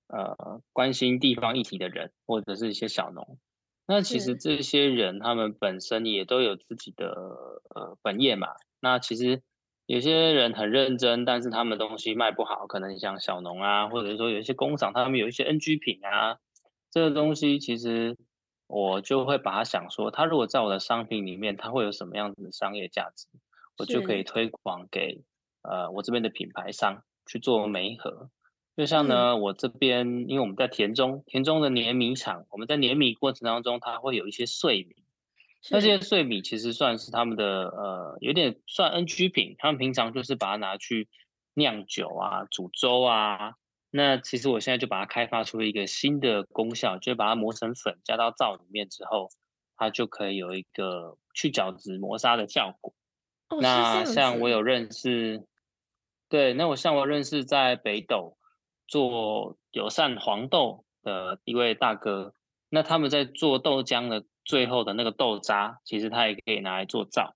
[0.10, 3.38] 呃，关心地方议题的人，或者是一些小农，
[3.86, 8.48] 那其实这些人他们本身也都有自己的呃本业嘛。
[8.82, 9.43] 那其实
[9.86, 16.39] 有些人很认真，但是他们东西卖不好，可能像小农啊，或者说有一些工厂，他们有一些 NG 品啊，
[16.89, 18.17] 这个东西其实
[18.67, 23.28] 我就会把它想说，他如果在我的商品里面，他会有什么样子的商业价值，
[23.78, 25.24] 我就可以推广给
[25.62, 28.32] 呃我这边的品牌商去做媒合。
[28.80, 34.96] 就像呢，我这边，因为我们在田中，田中的碾米厂，我们在碾米过程当中，它会有一些碎米，
[35.70, 41.10] 那这些碎米其实算是他们的呃，有点算 NG 品，他们平常就是把它拿去
[41.56, 43.56] 酿酒啊、煮粥啊。
[43.92, 49.28] 那其实我现在就把它开发出一个新的功效，就是把它磨成粉，加到皂里面之后，
[49.76, 52.94] 它就可以有一个去角质磨砂的效果。
[53.50, 55.46] 哦、那像我有认识，
[56.30, 58.38] 对，那我像我认识在北斗。
[58.89, 62.34] 做友善黄豆的一位大哥，
[62.69, 67.36] 那他们在做豆浆的最后的那个豆渣，其实他也可以拿来做皂。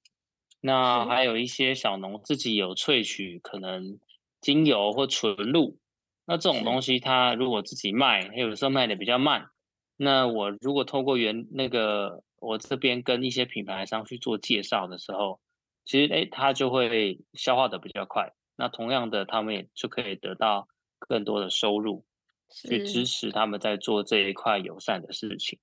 [0.59, 3.99] 那还有一些小农自己有萃取可能
[4.41, 5.77] 精油或纯露，
[6.25, 9.49] 那这种东西他如果自己卖，有的时候卖的比较慢。
[9.95, 15.39] 那我如果透过原那个我这边跟一些品牌商去做介绍的时候，
[15.85, 18.33] 其实诶他就会消化的比较快。
[18.55, 20.67] 那同样的，他们也就可以得到。
[21.07, 22.05] 更多的收入，
[22.49, 23.05] 去支。
[23.05, 25.59] 持他们在做这一块友善的事情，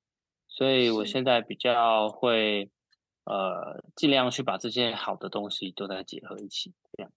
[0.49, 2.71] 所以我现在比较会，
[3.25, 7.13] 呃，尽量去把这些好的东西都在结合一起，这样。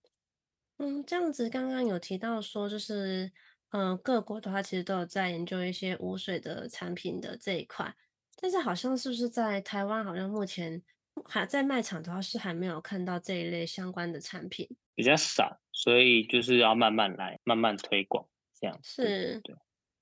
[0.77, 3.31] 嗯，这样子刚刚有提到说，就是，
[3.69, 7.95] 嗯、呃，各国的话其实都有在研究一些无水的产品的这一块，
[8.41, 10.81] 但是好像是不是在台湾，好像目前
[11.25, 15.59] 还在卖场的话是还没有看到这一类相关的产品，比较少。
[15.75, 18.25] 所以就是要慢慢来，慢慢推广，
[18.57, 19.55] 这样是对，对。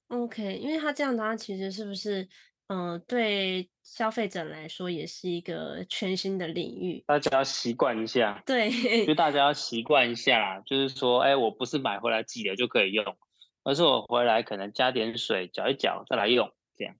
[0.09, 2.21] OK，因为他这样的话，其实是不是，
[2.67, 8.43] 嗯、呃，对消费者来说也是一个全新的领域，大家要习惯一下。
[8.45, 8.69] 对，
[9.07, 13.17] 就大家要习惯一下，就是说，哎，我不是买回来挤了就可以用，
[13.63, 16.93] 而是我回来可能加点水搅一搅再来用，这样。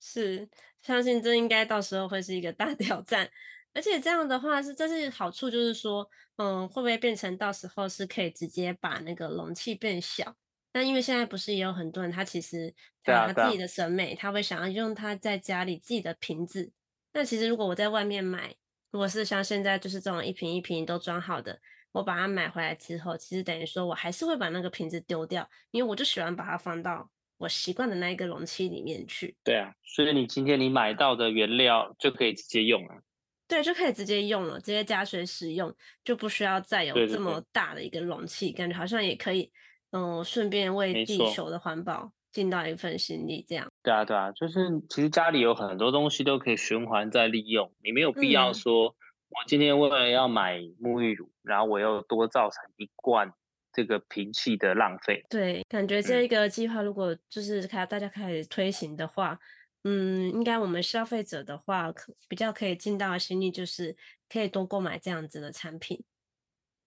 [0.00, 0.48] 是，
[0.82, 3.28] 相信这应该到时候会是一个大 挑战。
[3.74, 10.34] 而且这样的话是，这是好处，就是说，嗯，会不会变成到时候是可以直接把那个容器变小？
[10.72, 12.74] 那因为现在不是也有很多人，他其实
[13.04, 16.72] 他他自己的审美，他会想要用他在家里自己的瓶子。
[17.12, 18.54] 那其实如果我在外面买，
[18.90, 21.60] 如果是像现在就是这种一瓶一瓶都装好的，
[21.92, 29.34] 我把它买回来之后，其实等于说我还是会把那个瓶子丢掉，因为我就喜欢把它放到我习惯的那一个容器里面去。
[29.42, 33.02] 对啊，所以你今天你买到的原料就可以直接用了。
[33.46, 35.74] 对，就可以直接用了，直接加水使用，
[36.04, 39.50] 就不需要再有这么大的一个容器，对对对，感觉好像也可以，
[39.92, 43.66] 嗯，顺便为地球的环保尽到一份心力，这样。
[43.82, 48.94] 对啊，对啊，就是其实家里有很多东西都可以循环再利用，你没有必要说，嗯、
[49.30, 53.32] 我今天为了要买沐浴乳，然后我又多造成一罐
[53.78, 55.24] 这个瓶器的浪费。
[55.30, 59.38] 对，感觉这一个计划如果就是开大家开始推行的话。
[59.84, 63.96] 嗯，应该我们消费者的话，可比较可以尽到的心力，就是
[64.28, 66.02] 可以多购买这样子的产品。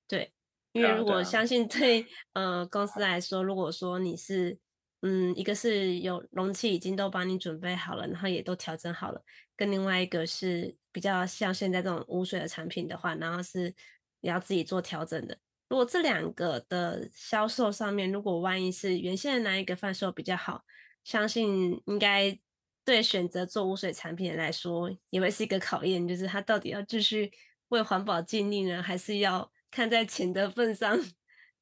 [0.09, 0.33] 对，
[0.73, 4.59] 因为如果相信对呃公司来说，如果说你是
[5.01, 9.23] 嗯一个是有容器已经都帮你准备好了，然后也都调整好了，
[9.55, 13.73] 跟另外一个是比较像现在这种无水的产品的话，然后是
[14.19, 15.37] 你要自己做调整的。
[15.71, 20.65] 如果这两个的销售上面，如果万一是原先的哪一个贩售比较好，
[21.03, 22.37] 相信应该。
[22.83, 27.31] 对选择做污水产品来说，也会是一个考验，就是他到底要继续
[27.69, 30.99] 为环保尽力呢，还是要看在钱的份上，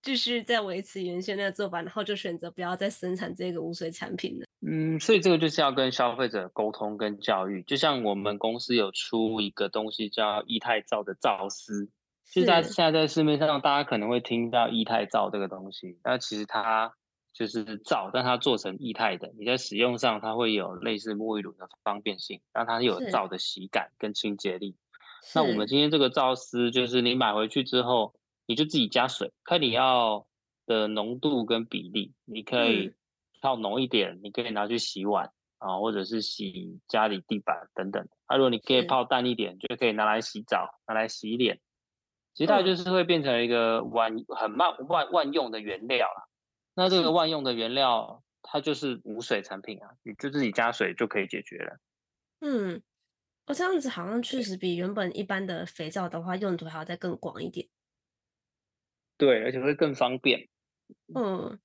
[0.01, 4.45] 继续再维持原先那个做法，然后就选择不要再生产这个污水产品了。
[4.65, 11.89] 嗯，所以这个就是要跟消费者沟通跟教育，就像我们公司有出一个东西叫液态皂的皂丝，
[12.29, 16.93] 现在现在在市面上大家可能会听到液态皂这个东西，那其实它。
[17.31, 24.75] 就是皂，但它做成液态的，你在使用上它会有类似沐浴乳的方便性，让它有皂的洗感跟清洁力。
[25.35, 28.13] 那我们今天这个皂丝，就是你买回去之后，
[28.45, 30.25] 你就自己加水，看你要
[30.65, 32.93] 的浓度跟比例，你可以
[33.41, 38.05] 泡浓一点，嗯、你可以拿去洗碗啊，或者是洗家里地板等等。
[38.25, 41.59] 啊，如果你可以泡淡一点，就可以拿来洗澡，拿来洗脸。
[42.39, 46.23] 其实它就是会变成一个万很万万万用的原料啦。
[46.73, 51.77] 那这个万用的原料，它就是无水产品啊，你就自己加水就可以解决了。
[52.39, 52.81] 嗯，
[53.47, 57.67] 我这样子好像确实比原本一般的肥皂的话，用途还要再更广一点。
[59.17, 60.47] 对，而且会更方便。
[61.13, 61.59] 嗯，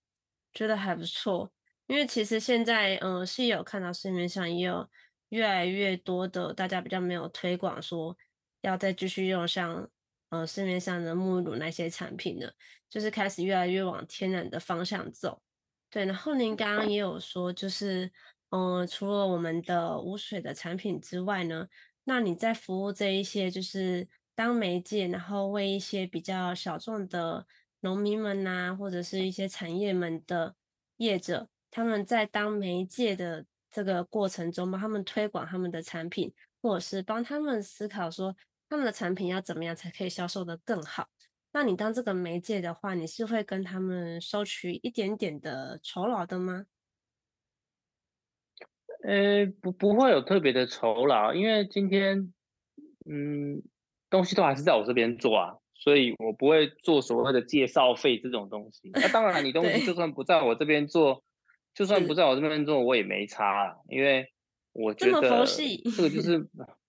[0.52, 1.52] 觉得还不错。
[1.86, 4.90] 因为其实现在，嗯，是有看到市面上也有
[5.28, 8.16] 越来越多的大家比较没有推广说
[8.62, 9.88] 要再继续用像。
[10.34, 12.50] 呃，市面上的沐浴乳那些产品呢，
[12.90, 15.40] 就是开始越来越往天然的方向走。
[15.88, 18.10] 对，然后您刚刚也有说，就是，
[18.50, 21.68] 嗯、除了我们的无水的产品之外呢，
[22.02, 27.46] 那你在服务这一些，就是当媒介，然后为一些比较小众的
[27.82, 30.56] 农民们呐、或者是一些产业们的
[30.96, 38.34] 业者，他们在当媒介的这个过程中，帮他们推广他们的产品，或者是帮他们思考说。
[38.68, 41.08] 他们的产品要怎么样才可以销售的更好？
[41.52, 46.66] 那你当这个媒介的话，你是会跟他们收取一点点的酬劳的吗？
[49.04, 52.32] 呃，不，不会有特别的酬劳，因为今天，
[53.08, 53.62] 嗯，
[54.10, 58.90] 东西都还是在我这边做啊，所以我不会做所谓的介绍费这种东西。
[58.94, 61.22] 那当然，你 东西就算不在我这边做，
[61.72, 64.32] 就算不在我这边做，我也没差啊，因为
[64.72, 66.48] 我觉得这个就是。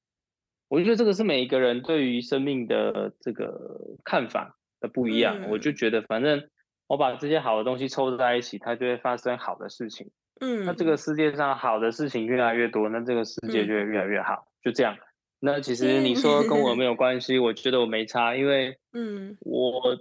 [0.67, 5.43] 我觉得这个是每一个人对于生命的这个看法的不一样。
[5.43, 6.49] 嗯、我就觉得，反正
[6.87, 10.09] 我把这些好的东西凑在一起，它就会发生好的事情。
[10.41, 14.47] 嗯，那这个世界上好的事情越来越多，那这个世界就会越来越好。
[14.47, 14.97] 嗯、就这样。
[15.39, 19.95] 那其实你说跟我没有关系，嗯、我觉得我没差，因为 嗯，我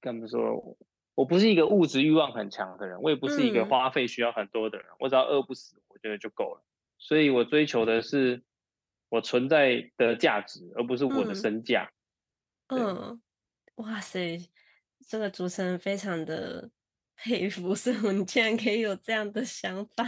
[0.00, 0.76] 跟他们说，
[1.14, 4.86] 我不是一个物质欲望很强的人，我也不是一个花费需要很多的人。
[4.88, 6.62] 嗯、我只要饿不死，我觉得就够了。
[6.98, 8.42] 所以我追求的是。
[9.08, 11.90] 我存在的价值，而不是我的身价。
[12.68, 13.22] 嗯，嗯，
[13.76, 14.38] 哇塞，
[15.06, 16.70] 这个主持人非常的
[17.16, 20.04] 佩服， 所以你竟然可以有这样的想法。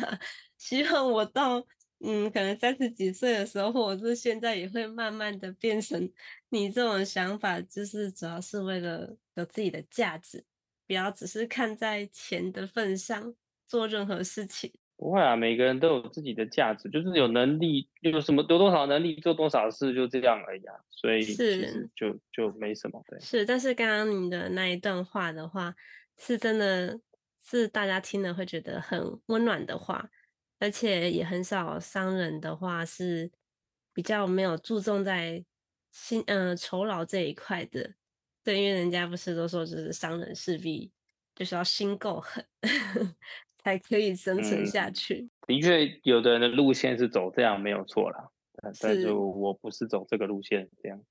[0.58, 1.66] 希望我到
[2.00, 6.10] 嗯，可能三十几岁的时候，或者是现在，也会慢慢的变成
[6.48, 10.44] 你这种想法，就是主要是为了有自己的价值，
[10.86, 13.34] 不要只是看在钱的份上
[13.66, 14.72] 做任何事情。
[15.00, 20.74] 不会啊，每个人都有自己的价值，就是有能力，有什么有多少能力做多少事，就这样而已啊。
[20.90, 23.02] 所以其实就就没什么。
[23.08, 25.74] 对，是，但是刚刚你的那一段话的话，
[26.18, 27.00] 是真的
[27.42, 30.10] 是大家听了会觉得很温暖的话，
[30.58, 33.32] 而且也很少商人的话是
[33.94, 35.42] 比较没有注重在
[35.90, 37.94] 心嗯、呃、酬劳这一块的。
[38.44, 40.92] 对，因为人家不是都说就是商人势必
[41.34, 42.44] 就是要心够狠。
[43.62, 45.16] 才可以生存下去。
[45.16, 48.28] 嗯、的确，有的人的路线是走这样没有错啦，
[48.72, 51.02] 是但是我不是走这个路线这样。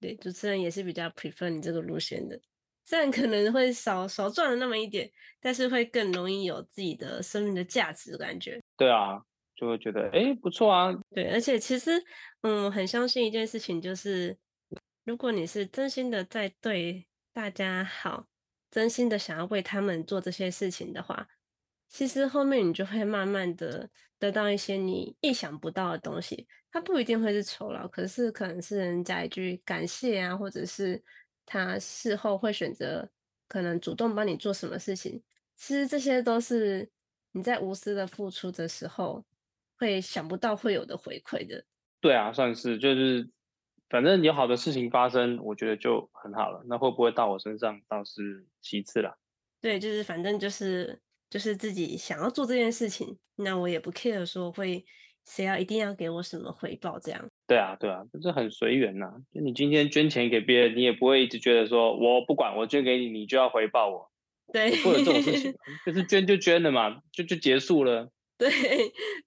[0.00, 2.40] 对，主持人也是比较 prefer 你这个路线的，
[2.84, 8.60] 虽然可能会少少赚了那么一点，但是会更容易有自己的生命的价值感觉。
[8.76, 9.22] 对啊，
[9.54, 10.92] 就会觉得哎不错啊。
[11.14, 11.92] 对，而且其实
[12.40, 14.36] 嗯，很相信一件事情，就是
[15.04, 18.26] 如果你是真心的在对大家好，
[18.70, 21.28] 真心的想要为他们做这些事情的话，
[21.92, 23.88] 其实后面你就会慢慢的
[24.18, 26.48] 得到一些你意想不到的东西。
[26.70, 31.04] 它不一定会是酬劳，可是可能是人家一句感谢啊，或者是
[31.44, 33.06] 他事后会选择
[33.46, 35.22] 可能主动帮你做什么事情。
[35.54, 36.90] 其实这些都是
[37.32, 39.22] 你在无私的付出的时候
[39.76, 41.62] 会想不到会有的回馈的。
[42.00, 43.28] 对啊，算是就是
[43.90, 46.64] 反正有好的事情发生，我觉得就很好了。
[46.66, 49.14] 那会不会到我身上倒是其次啦。
[49.60, 50.98] 对，就是反正就是
[51.32, 54.84] 就是自己想要做这件事情，那我也不 care 说会。
[55.24, 56.98] 谁要一定要给我什么回报？
[56.98, 57.30] 这样？
[57.46, 59.06] 对啊，对啊，就是很随缘呐。
[59.32, 64.10] 就你今天捐钱给别人，你也不会一直觉得说，我不管，我捐给你，你就要回报我。
[64.52, 65.54] 对，不会有这种事情，
[65.86, 68.10] 就是捐就捐了嘛，就就结束了。
[68.36, 68.50] 对，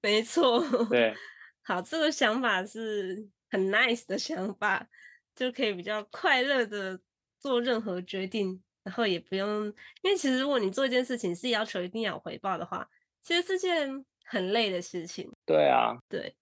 [0.01, 0.61] 没错。
[0.89, 1.13] 对，
[1.63, 4.85] 好，这个想法是很 nice 的想法，
[5.33, 6.99] 就可以比较快乐的
[7.39, 9.65] 做任何决定，然后也不用，
[10.01, 12.89] 因为其实如果你做一件事情是要求一定要有回报的话，
[13.21, 14.05] 其实是件。
[14.27, 16.36] 很累的事情，对啊，对。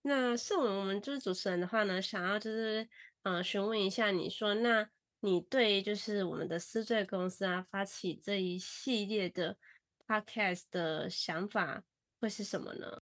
[0.00, 2.88] 那胜文，我们就是主持人的话呢，想要就是
[3.24, 4.88] 呃询问一下，你说，那
[5.20, 9.58] 你对就是我们的思缀公司啊发起这一系列的
[10.06, 11.84] podcast 的想法
[12.20, 13.02] 会是什么呢？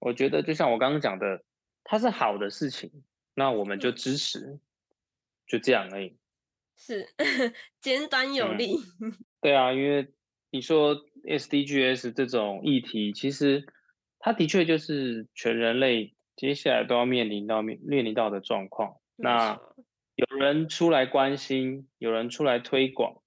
[0.00, 1.44] 我觉得就像我刚刚讲的，
[1.84, 2.90] 它是好的事情，
[3.34, 4.60] 那我们就支持，嗯、
[5.46, 6.18] 就这样而已。
[6.78, 7.06] 是
[7.82, 9.12] 简短有力、嗯。
[9.42, 10.14] 对啊，因为。
[10.50, 13.66] 你说 SDGs 这种议题，其实
[14.18, 18.96] 它的确就是全人类接下来都要面临到面面临到的状况。
[19.14, 19.60] 那
[20.14, 23.20] 有人出来关心，有人出来推广，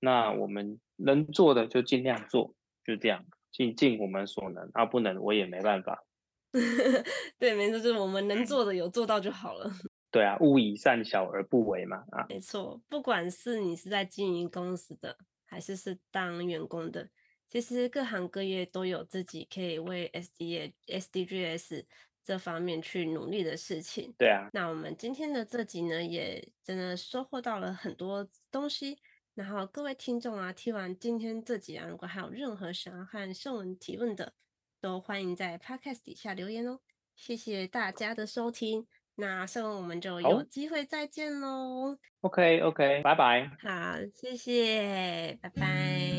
[0.00, 4.68] 那我们能做的就尽量做，就这样，尽尽我们所能。
[4.72, 6.04] 啊，不能我也没办法。
[7.38, 9.70] 对，没错，就是我们能做的有做到就好了。
[10.14, 12.04] 对啊，勿以善小而不为嘛。
[12.12, 15.18] 啊，没错，不管是你是在经营公司的。
[15.46, 17.08] 还是是当员工的，
[17.48, 21.84] 其实各行各业都有自己可以为 SDA SDGs
[22.24, 24.12] 这方面去努力的事情。
[24.18, 28.98] 对啊，那我们今天的这集呢，也真的收获到了很多东西。
[29.34, 34.32] 然后各位听众啊，听完今天这集啊，如果还有任何想要和胜文提问的，
[34.80, 36.80] 都欢迎在 Podcast 底下留言哦。
[37.14, 38.88] 谢谢大家的收听。
[39.16, 41.96] 那所以我们就有机会再见喽。
[42.22, 43.50] OK，OK，拜拜。
[43.62, 46.13] 好，谢谢，拜拜。